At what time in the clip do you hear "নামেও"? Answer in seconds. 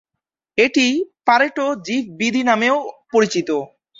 2.43-2.77